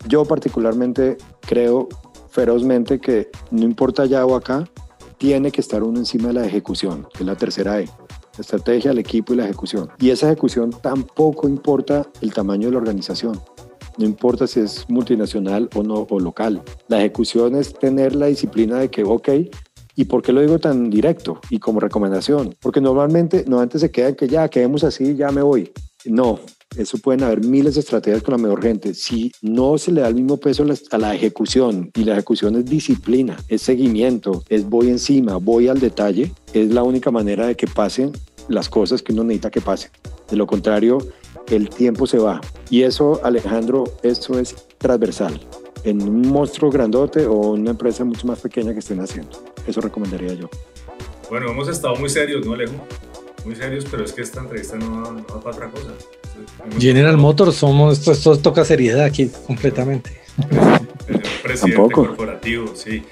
[0.08, 1.88] Yo particularmente creo
[2.30, 4.68] ferozmente que no importa allá o acá,
[5.18, 7.90] tiene que estar uno encima de la ejecución, que es la tercera E
[8.40, 9.90] la estrategia, el equipo y la ejecución.
[10.00, 13.40] Y esa ejecución tampoco importa el tamaño de la organización.
[14.00, 16.64] No importa si es multinacional o no o local.
[16.88, 19.30] La ejecución es tener la disciplina de que, ok,
[19.94, 22.56] ¿y por qué lo digo tan directo y como recomendación?
[22.62, 25.74] Porque normalmente, no antes se queda que ya quedemos así, ya me voy.
[26.06, 26.40] No,
[26.78, 28.94] eso pueden haber miles de estrategias con la mejor gente.
[28.94, 32.64] Si no se le da el mismo peso a la, ejecución y la ejecución es
[32.64, 37.68] disciplina, es seguimiento, es voy encima, voy al detalle, es la única manera de que
[37.68, 38.14] pasen
[38.48, 39.92] las cosas que uno necesita que pasen.
[40.30, 41.00] De lo contrario,
[41.56, 42.42] el tiempo se va.
[42.70, 45.40] Y eso, Alejandro, eso es transversal
[45.84, 49.32] en un monstruo grandote o una empresa mucho más pequeña que estén haciendo.
[49.66, 50.50] Eso recomendaría yo.
[51.30, 52.74] Bueno, hemos estado muy serios, ¿no, Alejo?
[53.46, 55.94] Muy serios, pero es que esta entrevista no, no va para otra cosa.
[56.78, 60.20] General Motors, somos, esto, esto toca seriedad aquí completamente.
[61.44, 63.04] presidente corporativo, sí.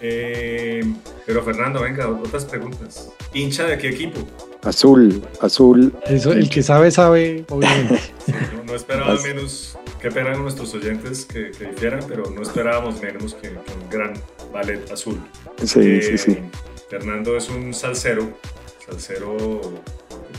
[0.00, 0.82] Eh,
[1.26, 3.10] pero Fernando, venga, otras preguntas.
[3.34, 4.20] ¿Hincha de qué equipo?
[4.62, 5.92] Azul, azul.
[6.06, 8.00] Eso, el que sabe, sabe, obviamente.
[8.66, 13.48] no, esperaba menos, qué pena nuestros oyentes que, que, difieran, pero no esperábamos menos que,
[13.48, 14.12] un gran
[14.52, 15.18] ballet azul.
[15.64, 16.32] Sí, sí, sí.
[16.32, 16.50] Eh,
[16.90, 18.36] Fernando es un salsero,
[18.84, 19.60] salsero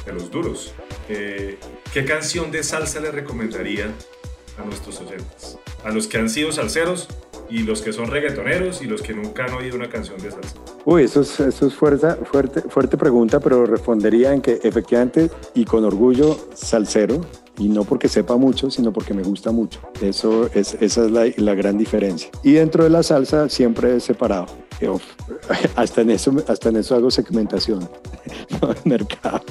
[0.06, 0.74] de los duros.
[1.10, 1.58] Eh,
[1.94, 3.90] ¿Qué canción de salsa le recomendaría
[4.58, 5.58] a nuestros oyentes?
[5.84, 7.08] A los que han sido salseros
[7.52, 10.56] y los que son reggaetoneros y los que nunca han oído una canción de salsa?
[10.86, 12.08] Uy, eso es, es fuerte,
[12.70, 17.22] fuerte, pregunta, pero respondería en que efectivamente y con orgullo salsero,
[17.58, 19.80] y no porque sepa mucho, sino porque me gusta mucho.
[20.02, 22.32] Eso es, esa es la, la gran diferencia.
[22.44, 24.48] Y dentro de la salsa siempre separado.
[25.76, 27.88] Hasta en eso, hasta en eso hago segmentación,
[28.62, 29.42] no mercado.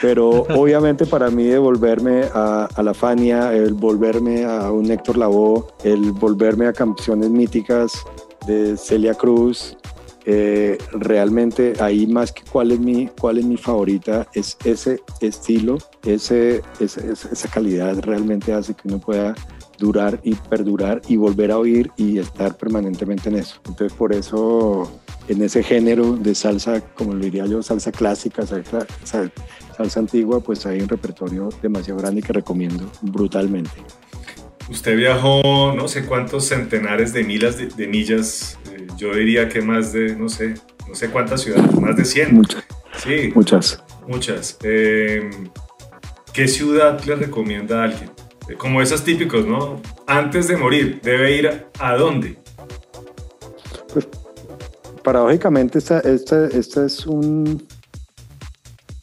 [0.00, 5.66] Pero obviamente para mí devolverme a, a la Fania, el volverme a un Héctor Lavoe,
[5.84, 7.92] el volverme a canciones míticas
[8.46, 9.76] de Celia Cruz,
[10.26, 15.78] eh, realmente ahí más que cuál es mi, cuál es mi favorita, es ese estilo,
[16.04, 19.34] ese, esa calidad realmente hace que uno pueda
[19.78, 23.56] durar y perdurar y volver a oír y estar permanentemente en eso.
[23.66, 24.90] Entonces por eso
[25.28, 29.32] en ese género de salsa, como lo diría yo, salsa clásica, salsa, salsa
[29.96, 33.70] antigua, pues hay un repertorio demasiado grande que recomiendo brutalmente.
[34.70, 39.92] Usted viajó no sé cuántos centenares de milas de, millas, eh, yo diría que más
[39.92, 40.54] de, no sé,
[40.88, 42.34] no sé cuántas ciudades, más de 100.
[42.34, 42.64] Muchas.
[43.02, 43.32] Sí.
[43.34, 43.82] Muchas.
[44.06, 44.58] Muchas.
[44.62, 45.48] Em,
[46.32, 48.10] ¿Qué ciudad le recomienda a alguien?
[48.48, 49.80] Eh, como esas típicos, ¿no?
[50.06, 52.38] Antes de morir, ¿debe ir a dónde?
[53.92, 54.06] Pues,
[55.02, 57.66] paradójicamente, esta, esta, esta es un,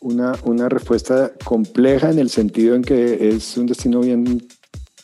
[0.02, 4.48] una, una respuesta compleja en el sentido en que es un destino bien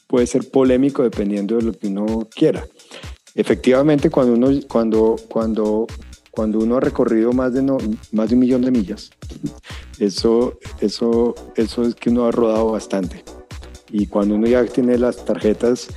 [0.08, 2.68] puede ser polémico dependiendo de lo que uno quiera.
[3.36, 5.88] Efectivamente, cuando uno, cuando, cuando,
[6.30, 7.78] cuando uno ha recorrido más de, no,
[8.12, 9.10] más de un millón de millas,
[10.00, 13.24] eso, eso, eso es que uno ha rodado bastante.
[13.89, 15.88] Y cuando uno ya tiene las tarjetas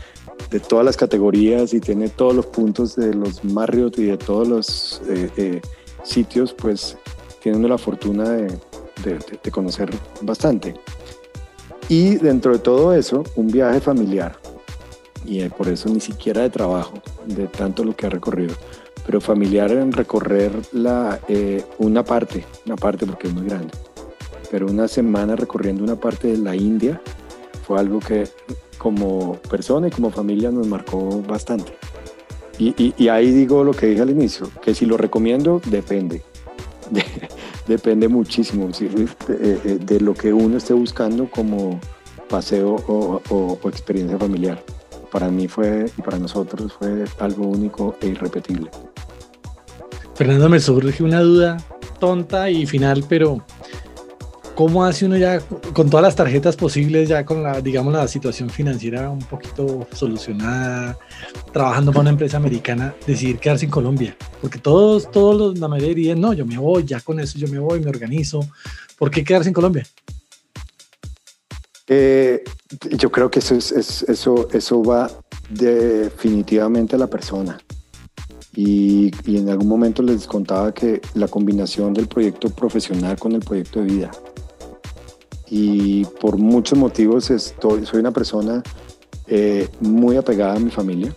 [0.50, 4.48] de todas las categorías y tiene todos los puntos de los Marriott y de todos
[4.48, 5.60] los eh, eh,
[6.04, 6.96] sitios, pues
[7.42, 8.58] tiene uno la fortuna de,
[9.02, 9.90] de, de conocer
[10.22, 10.74] bastante.
[11.88, 14.36] Y dentro de todo eso, un viaje familiar.
[15.24, 16.94] Y eh, por eso ni siquiera de trabajo,
[17.26, 18.54] de tanto lo que ha recorrido.
[19.04, 23.72] Pero familiar en recorrer la, eh, una parte, una parte porque es muy grande.
[24.50, 27.00] Pero una semana recorriendo una parte de la India
[27.66, 28.28] fue algo que
[28.78, 31.72] como persona y como familia nos marcó bastante.
[32.58, 36.22] Y, y ahí digo lo que dije al inicio, que si lo recomiendo, depende.
[37.66, 41.80] De, depende muchísimo eh, eh, de, lo que uno esté buscando como
[42.28, 44.62] paseo o, experiencia familiar.
[45.10, 48.70] Para mí fue y para nosotros fue algo único e irrepetible.
[50.14, 51.58] Fernando, me surge una duda
[51.98, 53.42] tonta y final, pero
[54.56, 55.38] ¿Cómo hace uno ya
[55.74, 60.98] con todas las tarjetas posibles, ya con la, digamos, la situación financiera un poquito solucionada,
[61.52, 64.16] trabajando para una empresa americana, decidir quedarse en Colombia?
[64.40, 67.48] Porque todos, todos los, la mayoría dirían, no, yo me voy, ya con eso yo
[67.48, 68.48] me voy, me organizo.
[68.98, 69.86] ¿Por qué quedarse en Colombia?
[71.86, 72.42] Eh,
[72.92, 75.10] yo creo que eso, es, eso, eso va
[75.50, 77.58] definitivamente a la persona.
[78.54, 83.40] Y, y, en algún momento les contaba que la combinación del proyecto profesional con el
[83.40, 84.10] proyecto de vida
[85.48, 88.62] y por muchos motivos soy una persona
[89.28, 91.14] eh, muy apegada a mi familia.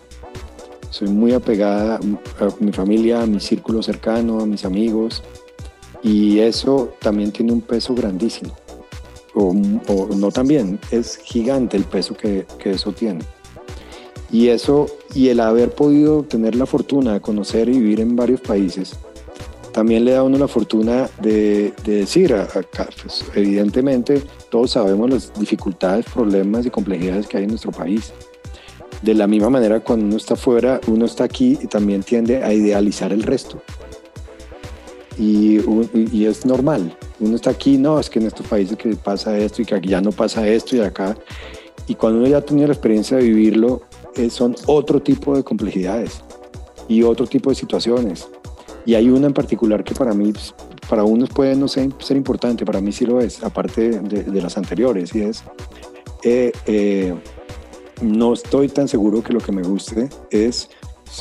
[0.90, 5.22] Soy muy apegada a mi familia, a mi círculo cercano, a mis amigos.
[6.02, 8.54] Y eso también tiene un peso grandísimo.
[9.34, 13.20] O, no también, es gigante el peso que, que eso tiene.
[14.32, 18.40] Y eso, y el haber podido tener la fortuna de conocer y vivir en varios
[18.40, 18.96] países,
[19.72, 25.32] también le da a uno la fortuna de, decir, acá, pues, evidentemente todos sabemos las
[25.38, 28.12] dificultades, problemas y complejidades que hay en nuestro país.
[29.02, 32.52] De la misma manera, cuando uno está fuera, uno está aquí y también tiende a
[32.52, 33.62] idealizar el resto.
[35.18, 35.60] Y,
[35.94, 36.96] y, es normal.
[37.18, 39.88] Uno está aquí, no, es que en estos países que pasa esto y que aquí
[39.90, 41.16] ya no pasa esto y acá.
[41.86, 43.82] Y cuando uno ya ha tenido la experiencia de vivirlo,
[44.16, 46.22] eh, son otro tipo de complejidades
[46.88, 48.28] y otro tipo de situaciones.
[48.86, 50.54] Y hay una en particular que para mí, pues,
[50.88, 54.56] para unos puede no ser, ser importante, para mí sí lo es, aparte de, las
[54.56, 55.44] anteriores, y es,
[56.24, 57.14] eh, eh,
[58.02, 60.70] no estoy tan seguro que lo que me guste es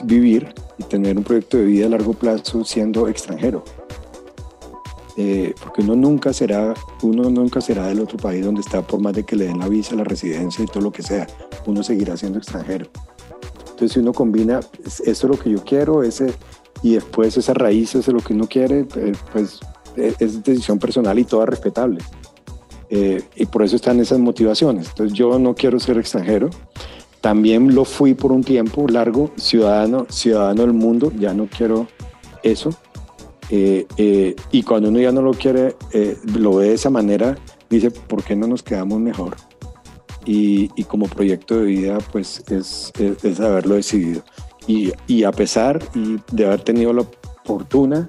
[0.04, 3.64] vivir y tener un proyecto de vida a largo plazo siendo extranjero.
[5.18, 9.12] Eh, porque uno nunca será uno nunca será del otro país donde está por más
[9.14, 11.28] de que le den la visa, la residencia y todo lo que sea,
[11.66, 12.88] uno seguirá siendo extranjero.
[13.60, 16.34] Entonces si uno combina, esto es lo que yo quiero, ese,
[16.82, 19.60] y después esas raíces de lo que uno quiere, eh, pues
[19.96, 22.00] eh, es decisión personal y toda respetable.
[22.90, 24.90] Eh, y por eso están esas motivaciones.
[24.90, 26.50] Entonces yo no quiero ser extranjero.
[27.22, 31.88] También lo fui por un tiempo largo, ciudadano, ciudadano del mundo, ya no quiero
[32.44, 32.74] eso.
[33.50, 35.76] y cuando uno ya no lo quiere,
[36.34, 37.36] lo ve de esa manera,
[37.70, 39.36] dice, ¿por qué no nos quedamos mejor?
[40.26, 44.24] Y, y como proyecto de vida, pues es, es, es haberlo decidido.
[44.70, 45.80] Y, a pesar
[46.32, 47.04] de haber tenido la
[47.44, 48.08] fortuna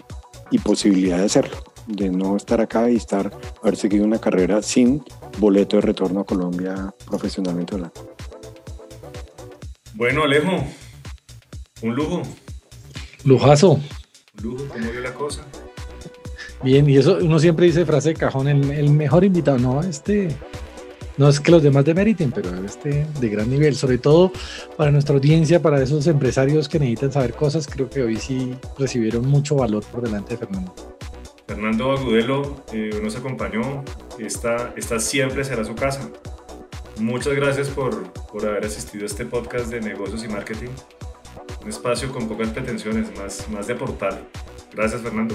[0.51, 1.57] y posibilidad de hacerlo,
[1.87, 3.31] de no estar acá y estar,
[3.63, 5.03] haber seguido una carrera sin
[5.39, 8.15] boleto de retorno a Colombia profesionalmente hablando.
[9.95, 10.63] Bueno, Alejo,
[11.81, 12.23] un lujo.
[13.25, 13.71] Lujazo.
[13.73, 15.43] Un lujo, ¿cómo vio la cosa?
[16.63, 20.29] Bien, y eso uno siempre dice frase de cajón, el, el mejor invitado, no, este,
[21.21, 24.33] no es que los demás demeriten, pero este de gran nivel, sobre todo
[24.79, 29.29] para nuestra audiencia, para esos empresarios que necesitan saber cosas, creo que hoy sí recibieron
[29.29, 30.75] mucho valor por delante de Fernando.
[31.47, 33.85] Fernando Agudelo eh, nos acompañó,
[34.19, 36.09] esta, esta siempre será su casa.
[36.99, 40.71] Muchas gracias por, por haber asistido a este podcast de negocios y marketing.
[41.63, 44.19] Un espacio con pocas pretensiones, más, más de aportar.
[44.73, 45.35] Gracias, Fernando.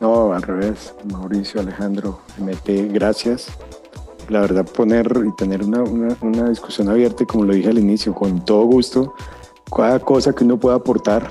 [0.00, 3.50] No, al revés, Mauricio, Alejandro, MT, gracias
[4.28, 5.82] la verdad poner y tener una,
[6.20, 9.14] una, discusión abierta, como lo dije al inicio, con todo gusto,
[9.74, 11.30] cada cosa que uno pueda aportar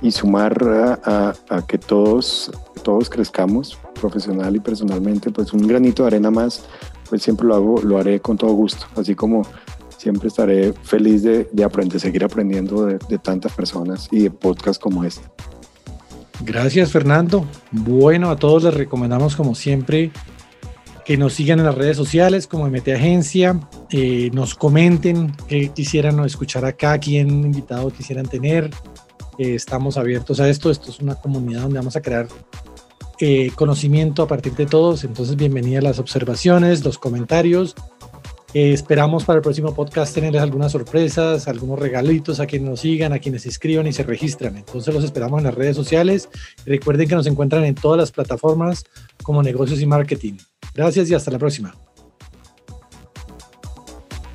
[0.00, 0.56] y sumar
[1.04, 2.50] a, a, que todos,
[2.82, 6.64] todos crezcamos profesional y personalmente, pues un granito de arena más,
[7.08, 9.42] pues siempre lo hago, lo haré con todo gusto, así como
[9.96, 14.82] siempre estaré feliz de, de aprender, seguir aprendiendo de, de tantas personas y de podcasts
[14.82, 15.22] como este.
[16.44, 17.44] Gracias Fernando.
[17.70, 20.10] Bueno, a todos les recomendamos como siempre
[21.04, 23.58] que nos sigan en las redes sociales como MT Agencia,
[23.90, 28.70] eh, nos comenten qué quisieran escuchar acá, quién invitado quisieran tener.
[29.38, 30.70] Eh, estamos abiertos a esto.
[30.70, 32.28] Esto es una comunidad donde vamos a crear
[33.18, 35.04] eh, conocimiento a partir de todos.
[35.04, 37.74] Entonces, bienvenidas las observaciones, los comentarios.
[38.54, 43.18] esperamos para el próximo podcast tenerles algunas sorpresas, algunos regalitos a quienes nos sigan, a
[43.18, 44.56] quienes se inscriban y se registran.
[44.58, 46.28] Entonces los esperamos en las redes sociales.
[46.66, 48.84] Recuerden que nos encuentran en todas las plataformas
[49.22, 50.34] como negocios y marketing.
[50.74, 51.74] Gracias y hasta la próxima.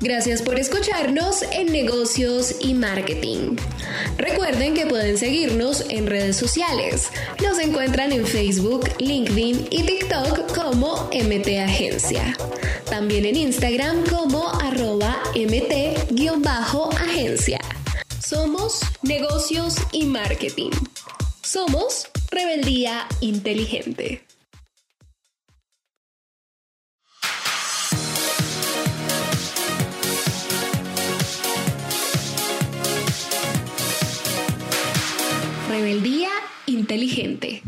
[0.00, 3.56] Gracias por escucharnos en negocios y marketing.
[4.16, 7.10] Recuerden que pueden seguirnos en redes sociales.
[7.42, 12.36] Nos encuentran en Facebook, LinkedIn y TikTok como MT Agencia.
[12.88, 17.58] También en Instagram como arroba MT-agencia.
[18.24, 20.70] Somos negocios y marketing.
[21.42, 24.27] Somos rebeldía inteligente.
[35.78, 36.30] Rebeldía
[36.66, 37.62] inteligente.